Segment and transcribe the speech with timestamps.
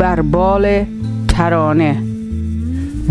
[0.00, 0.86] بربال
[1.28, 2.02] ترانه.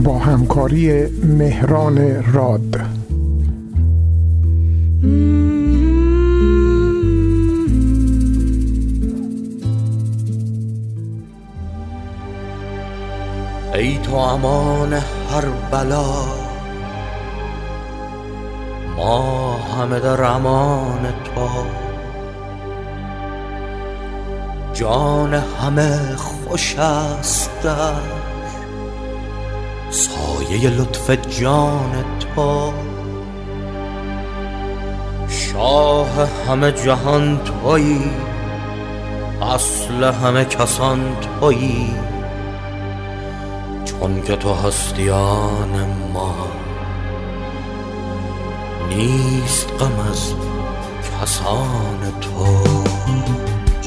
[0.04, 2.80] با همکاری مهران راد.
[13.74, 16.06] ای تو امان هر بلا
[18.98, 21.79] ما همه در امان تو.
[24.80, 27.68] جان همه خوش است.
[29.90, 32.74] سایه لطف جان تو.
[35.30, 36.10] شاه
[36.48, 38.12] همه جهان تویی.
[39.42, 41.96] اصل همه کسان تویی.
[43.86, 46.36] چون که تو هستیان ما.
[48.90, 50.34] نیست غم از
[51.22, 52.89] کسان تو.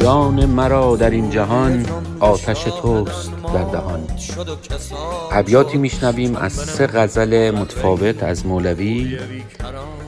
[0.02, 1.86] جان مرا در این جهان
[2.20, 4.06] آتش توست در دهان.
[5.32, 9.18] ابیاتی میشنویم از سه غزل متفاوت از مولوی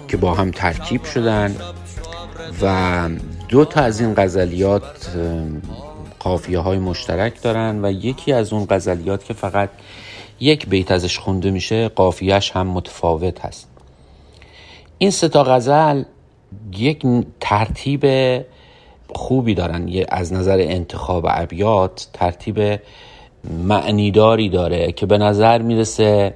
[0.09, 1.57] که با هم ترکیب شدن
[2.63, 3.09] و
[3.49, 5.17] دو تا از این غزلیات
[6.19, 9.71] قافیه های مشترک دارن و یکی از اون غزلیات که فقط
[10.41, 13.69] یک بیت ازش خونده میشه قافیهش هم متفاوت هست.
[14.99, 16.03] این سه تا غزل
[16.73, 17.07] یک
[17.41, 18.05] ترتیب
[19.15, 20.05] خوبی دارن.
[20.09, 22.81] از نظر انتخاب ابیات ترتیب
[23.65, 26.35] معنیداری داره که به نظر می‌رسه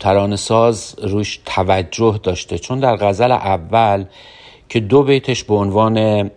[0.00, 2.58] ترانه ساز روش توجه داشته.
[2.58, 4.04] چون در غزل اول
[4.68, 6.30] که دو بیتش به عنوان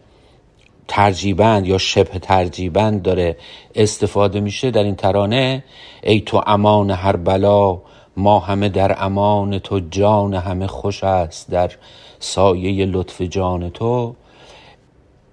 [0.87, 3.37] ترجیبند یا شبه ترجیبند داره
[3.75, 5.63] استفاده میشه در این ترانه
[6.03, 7.81] ای تو امان هر بلا
[8.17, 11.71] ما همه در امان تو جان همه خوش است در
[12.19, 14.15] سایه لطف جان تو.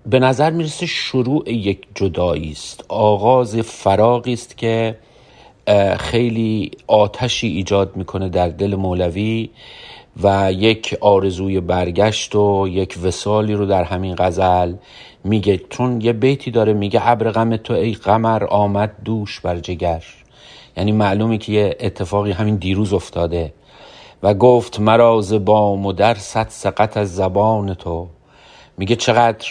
[0.06, 2.84] به نظر می‌رسه شروع یک جدایی است.
[2.88, 4.98] آغاز فراغی است که
[5.98, 9.50] خیلی آتشی ایجاد می‌کنه در دل مولوی
[10.22, 14.74] و یک آرزوی برگشت و یک وسالی رو در همین غزل
[15.24, 15.60] میگه.
[15.70, 20.04] چون یه بیتی داره میگه ابر غم تو ای قمر آمد دوش بر جگر.
[20.76, 23.52] یعنی معلومه که یه اتفاقی همین دیروز افتاده.
[24.22, 28.08] و گفت مراز بام و در صد سقط از زبان تو.
[28.78, 29.46] میگه چقدر؟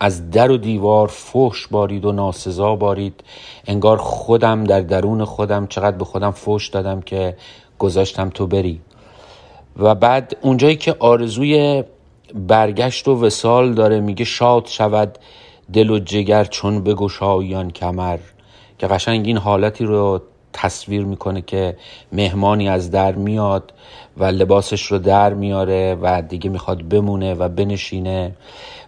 [0.00, 3.24] از در و دیوار فوش بارید و ناسزا بارید.
[3.66, 7.36] انگار خودم در درون خودم چقدر به خودم فوش دادم که
[7.78, 8.80] گذاشتم تو بری.
[9.76, 11.84] و بعد اونجایی که آرزوی
[12.34, 15.18] برگشت و وسال داره میگه شاد شود
[15.72, 18.18] دل و جگر چون بگشایان کمر.
[18.78, 20.20] که قشنگ این حالتی رو
[20.52, 21.76] تصویر می‌کنه که
[22.12, 23.72] مهمانی از در میاد
[24.16, 28.32] و لباسش رو در میاره و دیگه می‌خواد بمونه و بنشینه.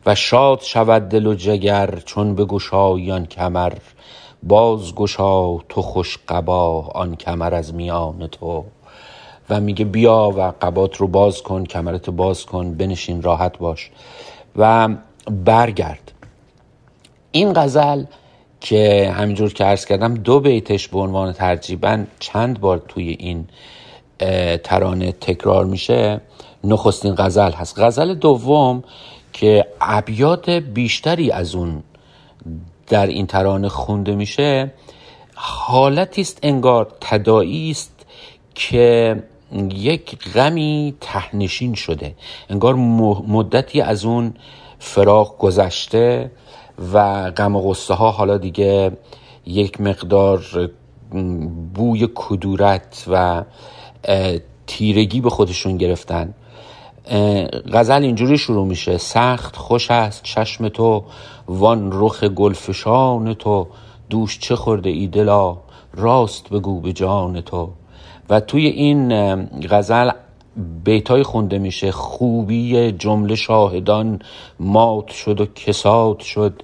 [0.06, 3.72] و شاد شود دل و جگر چون بگشایان کمر.
[4.42, 8.64] باز گشا تو خوش قبا آن کمر از میان تو.
[9.50, 13.90] و میگه بیا و قبات رو باز کن کمرت باز کن بنشین راحت باش.
[14.56, 14.88] و
[15.44, 16.12] برگرد.
[17.32, 18.04] این غزل
[18.60, 23.48] که همینجور که عرض کردم دو بیتش به عنوان ترجیبا چند بار توی این
[24.64, 26.20] ترانه تکرار میشه
[26.64, 27.78] نخستین غزل هست.
[27.78, 28.84] غزل دوم
[29.32, 31.82] که ابیات بیشتری از اون
[32.86, 34.72] در این ترانه خونده میشه
[35.34, 38.06] حالتی است انگار تدایی است
[38.54, 39.16] که
[39.74, 42.14] یک غمی تهنشین شده.
[42.50, 42.74] انگار
[43.28, 44.34] مدتی از اون
[44.78, 46.30] فراغ گذشته
[46.92, 48.92] و غم و غصه ها حالا دیگه
[49.46, 50.70] یک مقدار
[51.74, 53.44] بوی کدورت و
[54.66, 56.34] تیرگی به خودشون گرفتن.
[57.72, 58.98] غزل اینجوری شروع میشه.
[58.98, 61.04] سخت خوش است چشم تو
[61.48, 63.66] وان رخ گلفشان تو.
[64.10, 65.56] دوش چه خورده ای دلا؟
[65.94, 67.70] راست بگو به جان تو.
[68.30, 69.12] و توی این
[69.68, 70.10] غزل
[70.84, 71.92] بیتای خونده میشه.
[71.92, 74.18] خوبی جمله شاهدان
[74.60, 76.62] مات شد و کساد شد.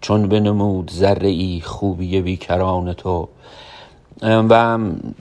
[0.00, 3.28] چون بنمود ذره ای خوبی بیکران تو.
[4.22, 4.78] و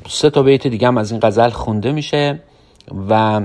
[0.08, 2.40] سه تا بیت دیگه هم از این غزل خونده میشه.
[3.10, 3.42] و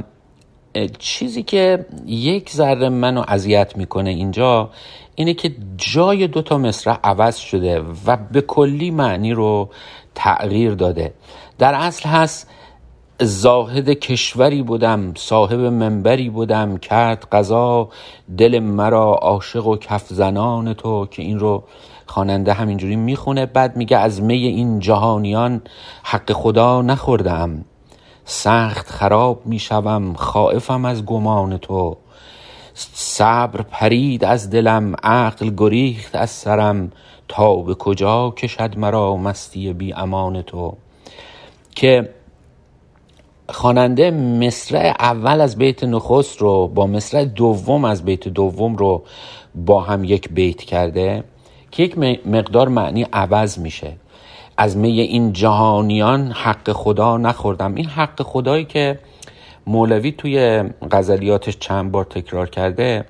[0.99, 4.71] چیزی که یک ذره منو اذیت می‌کنه اینجا
[5.15, 9.69] اینه که جای دوتا مصرع عوض شده و به کلی معنی رو
[10.15, 11.15] تغییر داده.
[11.59, 12.51] در اصل هست
[13.23, 17.89] زاهد کشوری بودم صاحب منبری بودم کرد قضا
[18.39, 21.65] دل مرا عاشق و کف زنان تو که این رو
[22.07, 25.63] خواننده همینجوری می‌خونه بعد میگه از می این جهانیان
[26.03, 27.65] حق خدا نخوردم
[28.31, 31.97] سخت خراب می‌شوم خائفم از گمان تو.
[32.75, 36.93] صبر پرید از دلم عقل گریخت از سرم.
[37.29, 40.77] تا به کجا کشد مرا مستی بی امان تو؟
[41.75, 42.15] که
[43.49, 49.03] خواننده مصرع اول از بیت نخست رو با مصرع دوم از بیت دوم رو
[49.55, 51.25] با هم یک بیت کرده
[51.71, 53.93] که یک مقدار معنی عوض میشه.
[54.61, 57.75] از می این جهانیان حق خدا نخوردم.
[57.75, 58.99] این حق خدایی که
[59.67, 63.05] مولوی توی غزلیاتش چند بار تکرار کرده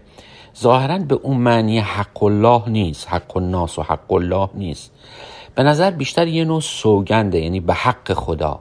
[0.61, 3.09] ظاهرا به اون معنی حق الله نیست.
[3.09, 4.93] حق الناس و حق الله نیست.
[5.55, 8.61] به نظر بیشتر یه نوع سوگنده یعنی به حق خدا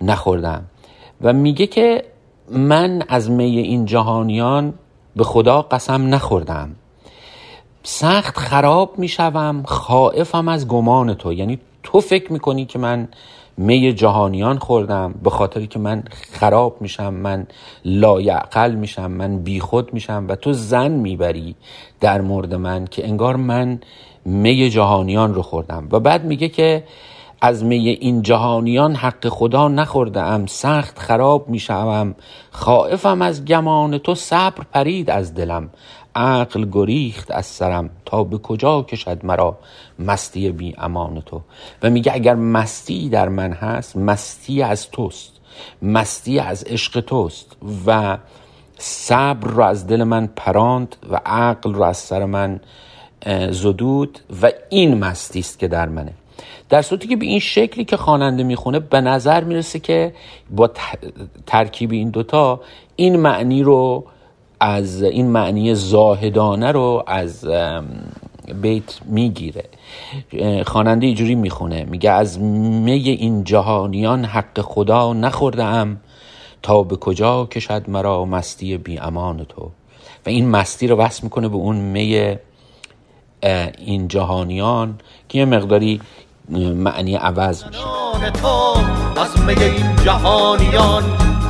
[0.00, 0.64] نخوردم.
[1.22, 2.04] و میگه که
[2.50, 4.74] من از می این جهانیان
[5.16, 6.76] به خدا قسم نخوردم.
[7.82, 11.32] سخت خراب می‌شوم خائفم از گمان تو.
[11.32, 13.08] یعنی تو فکر می‌کنی که من
[13.56, 16.02] می جهانیان خوردم به خاطری که من
[16.32, 17.46] خراب میشم من
[17.84, 21.54] لایعقل میشم من بیخود میشم و تو زن می‌بری
[22.00, 23.80] در مورد من که انگار من
[24.24, 25.88] می جهانیان رو خوردم.
[25.92, 26.84] و بعد میگه که
[27.40, 32.14] از می این جهانیان حق خدا نخورده ام سخت خراب می‌شوم
[32.50, 35.70] خائفم از گمان تو صبر پرید از دلم.
[36.16, 39.58] عقل گریخت از سرم تا به کجا کشد مرا
[39.98, 41.40] مستی بی امان تو؟
[41.82, 45.32] و میگه اگر مستی در من هست مستی از توست
[45.82, 48.18] مستی از عشق توست و
[48.78, 52.60] صبر رو از دل من پراند و عقل رو از سر من
[53.50, 56.12] زدود و این مستی است که در منه.
[56.68, 60.14] در صورتی که به این شکلی که خواننده می‌خونه به نظر می‌رسه که
[60.50, 60.70] با
[61.46, 62.60] ترکیب این دوتا
[62.96, 64.04] این معنی رو
[64.60, 67.48] از این معنی زاهدانه رو از
[68.62, 69.64] بیت می‌گیره.
[70.66, 76.00] خواننده اینجوری می‌خونه میگه از می این جهانیان حق خدا نخورده ام
[76.62, 79.70] تا به کجا کشد مرا مستی بی امان تو؟
[80.26, 82.36] و این مستی رو وصل می‌کنه به اون می
[83.78, 84.98] این جهانیان
[85.28, 86.00] که یه مقداری
[86.74, 87.80] معنی عوض میشه.
[89.16, 91.02] از می این جهانیان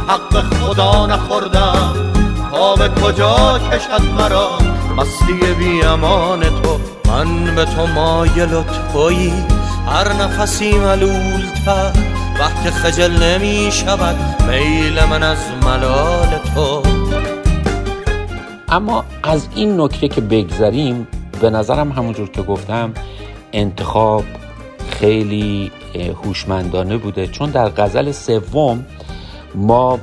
[0.08, 2.15] حق خدا نخوردم
[2.56, 4.58] به کجا کشد مرا؟
[4.96, 6.78] مستی بی امان تو.
[7.10, 8.62] من به تو مایل و
[8.92, 9.32] تویی.
[9.86, 11.92] هر نفسی ملولتر.
[12.40, 14.16] وقت خجل نمی شود.
[14.48, 16.82] میل من از ملال تو.
[18.68, 21.08] اما از این نکته که بگذریم
[21.40, 22.94] به نظرم همونجور که گفتم
[23.52, 24.24] انتخاب
[24.90, 25.72] خیلی
[26.24, 27.26] هوشمندانه بوده.
[27.26, 28.86] چون در غزل سوم
[29.54, 29.98] ما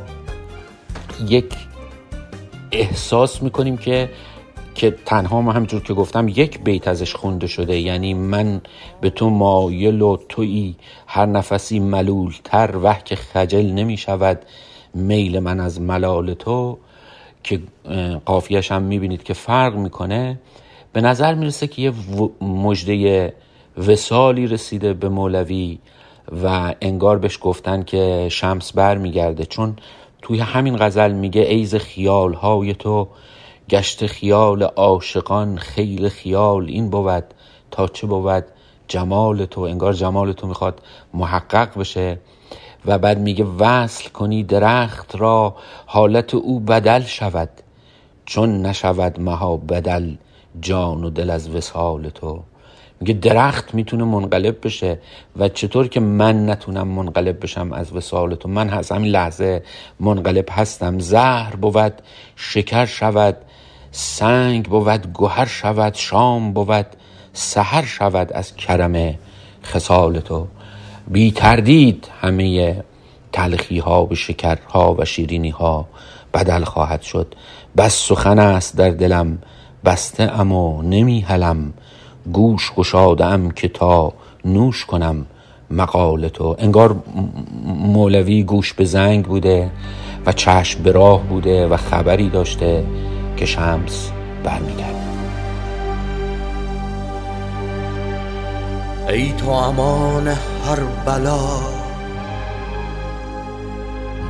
[1.28, 1.54] یک
[2.74, 4.10] احساس می‌کنیم که
[4.76, 7.80] که تنها ما همجور که گفتم یک بیت ازش خونده شده.
[7.80, 8.62] یعنی من
[9.02, 10.76] به تو مایل و توی
[11.08, 14.40] هر نفسی ملولتر وح که خجل نمی شود.
[14.94, 16.78] میل من از ملال تو
[17.44, 17.60] که
[18.26, 20.40] قافیش هم می‌بینید که فرق می‌کنه.
[20.94, 21.92] به نظر می‌رسه که یه
[22.42, 23.34] مجده
[23.78, 25.80] وسالی رسیده به مولوی
[26.44, 29.76] و انگار بهش گفتن که شمس بر میگرده چون
[30.24, 33.08] توی همین غزل میگه ایز خیال های تو
[33.70, 37.24] گشت خیال عاشقان خیل خیال این بود
[37.72, 38.44] تا چه بود؟
[38.88, 39.62] جمال تو.
[39.62, 40.82] انگار جمال تو می‌خواد
[41.14, 42.20] محقق بشه
[42.86, 45.56] و بعد میگه وصل کنی درخت را
[45.86, 47.50] حالت او بدل شود
[48.26, 50.16] چون نشود مها بدل
[50.62, 52.44] جان و دل از وسال تو.
[53.04, 55.00] میگه درخت می‌تونه منقلب بشه
[55.38, 59.64] و چطور که من نتونم منقلب بشم از وسال تو من از همین لحظه
[60.00, 61.00] منقلب هستم.
[61.00, 61.94] زهر بود
[62.36, 63.38] شکر شود
[63.92, 66.86] سنگ بود گوهر شود شام بود
[67.34, 69.16] سحر شود از کرم
[69.64, 70.48] خسال تو.
[71.08, 72.84] بی تردید همه
[73.32, 75.88] تلخی ها و شکرها و شیرینی ها
[76.34, 77.36] بدل خواهد شد.
[77.78, 79.38] بس سخن است در دلم
[79.86, 81.74] بسته اما نمی هلم
[82.34, 84.14] گوش گشادم که تا
[84.46, 85.26] نوش کنم
[85.72, 86.56] مقال تو.
[86.60, 86.96] انگار
[87.66, 89.72] مولوی گوش به زنگ بوده
[90.26, 92.84] و چشم به راه بوده و خبری داشته
[93.38, 94.12] که شمس
[94.44, 95.04] برمیگرده
[99.10, 101.40] ای تو امان هر بلا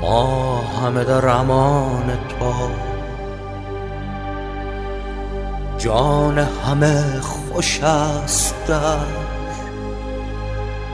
[0.01, 2.92] ما همه در امان تو.
[5.83, 8.71] جان همه خوش است.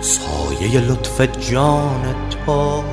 [0.02, 2.84] سایه لطف جان تو.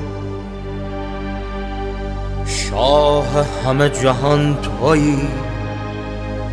[2.47, 3.27] شاه
[3.65, 5.29] همه جهان تویی.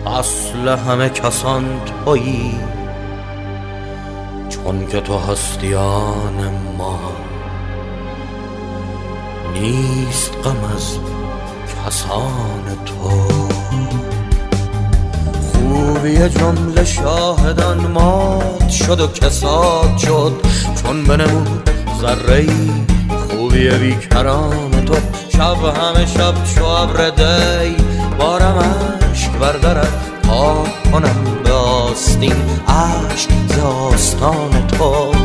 [0.05, 1.65] اصل همه کسان
[2.05, 2.59] تویی.
[4.49, 6.99] چون که تو هستیان ما.
[9.53, 10.97] نیست غم از
[11.85, 13.62] کسان تو.
[16.03, 20.33] خوبی جمله شاهدان مات شد و کساد شد.
[20.83, 21.69] چون بنمود
[22.01, 22.47] ذره
[23.29, 24.95] خوبی بیکران تو
[25.33, 27.75] شب همه شب شو ابر دی.
[28.19, 28.59] بارم
[29.11, 32.35] عشق بردارد تا کنم به آستین.
[32.67, 35.22] عشق زاستان تو.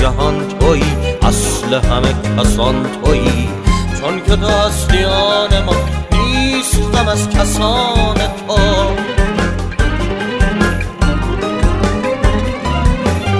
[0.00, 0.82] جهان توی
[1.22, 3.48] اصل همه کسان توی.
[4.00, 5.74] چون که اصلیان ما
[6.12, 8.58] نیست غم از کسان تو.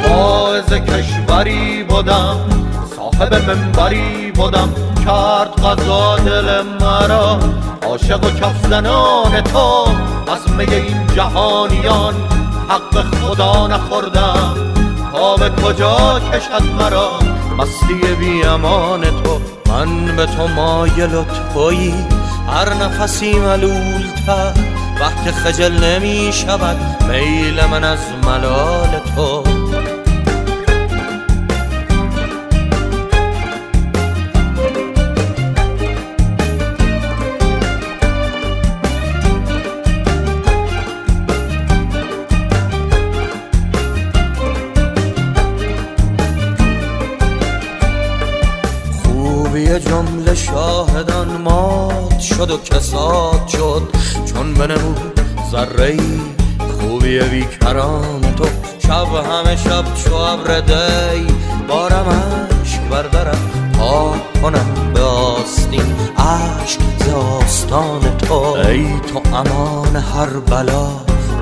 [0.08, 2.36] واعظ کشوری بودم
[2.96, 4.68] صاحب منبری بودم
[5.04, 7.38] کرد قضا دل مرا.
[7.86, 9.86] عاشق و کف زنان تو
[10.32, 12.14] از می این جهانیان
[12.68, 14.77] حق خدا نخوردم.
[15.36, 17.10] به کجا کشد مرا؟
[17.58, 19.40] مستی بی امان تو.
[19.66, 21.94] من به تو مایل و تویی.
[22.48, 24.52] هر نفسی ملول تر
[25.00, 26.76] وقت خجل نمی شود.
[27.08, 29.57] میل من از ملال تو.
[52.38, 53.82] شد و کساد شد.
[54.26, 55.96] چون بنمود ذره
[56.80, 58.44] خوبی بیکران تو
[58.78, 61.26] شب همه شب چو ابر دی
[61.68, 62.06] بارم
[62.62, 65.94] عشق بردارم تا کنم به آستین.
[66.18, 68.34] عشق ز آستان تو.
[68.42, 70.88] ای تو امان هر بلا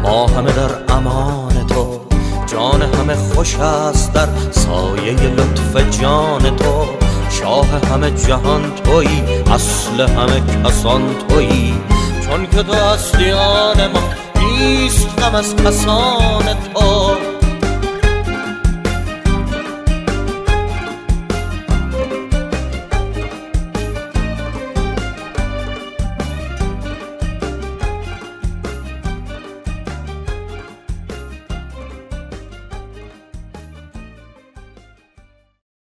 [0.02, 2.00] ما همه در امان تو.
[2.46, 7.05] جان همه خوش است در سایه لطف جان تو.
[7.30, 9.08] شاه همه جهان توی
[9.50, 11.74] اصل همه کسان توی.
[12.26, 14.02] چون که تو اصلیان ما
[14.40, 17.25] نیست غم از کسان تو